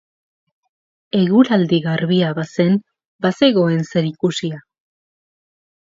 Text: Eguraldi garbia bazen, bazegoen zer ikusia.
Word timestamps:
Eguraldi 1.19 1.81
garbia 1.85 2.33
bazen, 2.41 2.81
bazegoen 3.27 3.87
zer 3.93 4.13
ikusia. 4.13 4.63